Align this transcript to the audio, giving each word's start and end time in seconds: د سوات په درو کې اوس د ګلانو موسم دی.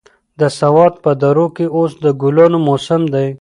د 0.39 0.41
سوات 0.59 0.93
په 1.03 1.11
درو 1.21 1.47
کې 1.55 1.65
اوس 1.77 1.91
د 2.03 2.05
ګلانو 2.21 2.57
موسم 2.67 3.01
دی. 3.13 3.27